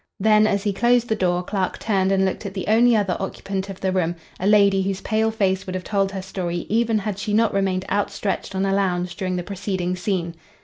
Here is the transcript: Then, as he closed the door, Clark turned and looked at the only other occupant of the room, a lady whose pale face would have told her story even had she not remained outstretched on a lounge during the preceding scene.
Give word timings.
Then, 0.19 0.47
as 0.47 0.63
he 0.63 0.73
closed 0.73 1.09
the 1.09 1.15
door, 1.15 1.43
Clark 1.43 1.77
turned 1.77 2.11
and 2.11 2.25
looked 2.25 2.43
at 2.47 2.55
the 2.55 2.65
only 2.67 2.95
other 2.95 3.15
occupant 3.19 3.69
of 3.69 3.81
the 3.81 3.91
room, 3.91 4.15
a 4.39 4.47
lady 4.47 4.81
whose 4.81 5.01
pale 5.01 5.29
face 5.29 5.67
would 5.67 5.75
have 5.75 5.83
told 5.83 6.11
her 6.11 6.23
story 6.23 6.65
even 6.69 6.97
had 6.97 7.19
she 7.19 7.33
not 7.35 7.53
remained 7.53 7.85
outstretched 7.87 8.55
on 8.55 8.65
a 8.65 8.73
lounge 8.73 9.15
during 9.15 9.35
the 9.35 9.43
preceding 9.43 9.95
scene. 9.95 10.33